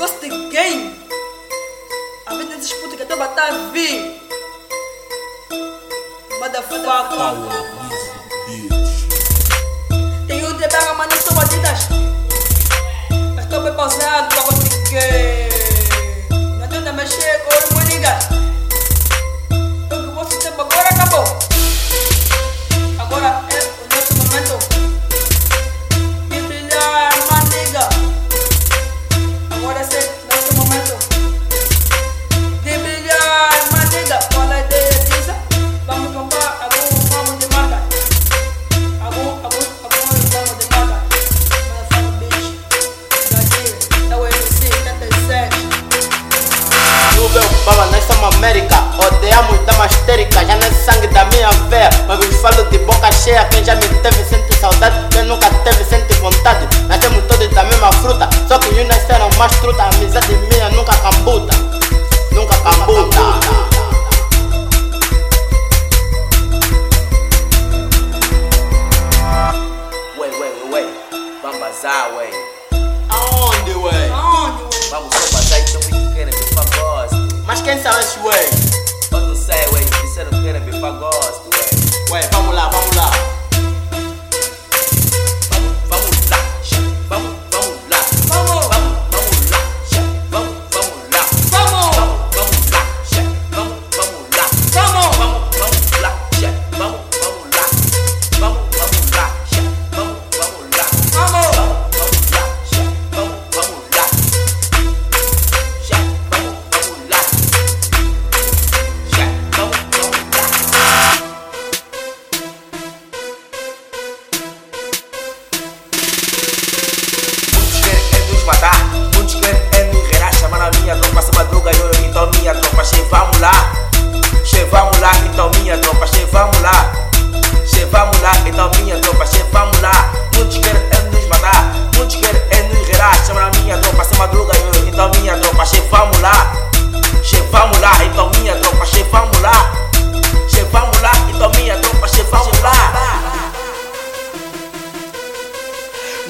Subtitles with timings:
[0.00, 0.98] Gosto de game.
[2.24, 4.18] A vida desses putos que a tua tá a vir.
[6.38, 6.80] Motherfucker.
[10.30, 11.80] Um de pega, mas não sou bandidas.
[13.38, 15.50] Estou bem pausado pra conseguir.
[16.30, 18.24] Não adianta mexer com os manigas.
[19.84, 21.24] O que você tempo agora acabou.
[23.00, 23.49] Agora
[47.30, 48.74] Nubel Baba, nós somos América,
[49.06, 53.10] odiamos damas histérica, já não é sangue da minha veia, mas vos falo de boca
[53.12, 57.62] cheia, quem já me teve sente saudade, quem nunca teve sente vontade, nascemos todos da
[57.62, 61.54] mesma fruta, só que uns nasceram mais truta, amizade minha nunca cambuta,
[62.32, 63.20] nunca cambuta.
[70.18, 70.86] Wey, wey, wey,
[71.42, 72.30] vamos bazar, wey.
[73.08, 74.10] Aonde, ué?
[74.10, 74.90] Aonde, ué?
[74.90, 75.29] Vamos
[77.70, 78.50] Mas quem são esses, ué?
[79.12, 80.60] Eu não sei, wey, disseram que querem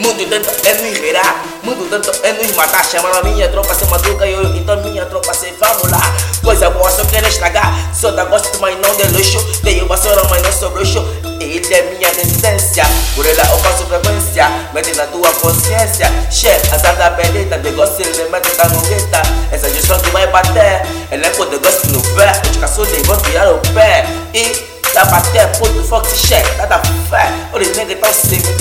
[0.00, 2.82] Mundo tanto é nos enredar, mundo tanto é nos matar.
[2.82, 6.00] Chamaram a minha tropa, se madruga eu, então minha tropa, se vamos lá.
[6.42, 9.38] Coisa boa só quer estragar, só dá gosto, mas não de luxo.
[9.62, 11.06] Tenho vassoura, mas não sou bruxo.
[11.38, 12.84] Ele é minha resistência,
[13.14, 14.48] por ela eu faço frequência.
[14.72, 17.58] Mete na tua consciência, chefe, azar da perdida.
[17.58, 19.20] Negócio ele mete da nugueta,
[19.52, 20.80] essa gestão que vai bater.
[21.12, 24.06] Elenco de gosto no pé, os caçudos vão tirar o pé.
[24.32, 27.30] E Dá bater, puto, fox, check, nada fé.
[27.52, 28.54] Os negros tão sem me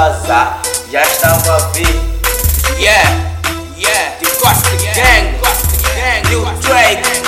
[0.00, 0.60] bazaar.
[2.78, 3.04] Yeah,
[3.76, 4.16] yeah,
[4.94, 5.36] gang,
[5.94, 7.19] gang, new Drake.